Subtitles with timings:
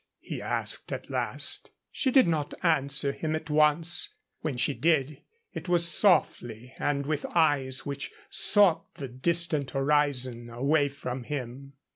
[0.19, 1.69] he asked at last.
[1.91, 4.15] She did not answer him at once.
[4.39, 5.21] When she did,
[5.53, 11.73] it was softly and with eyes which sought the distant horizon away from him.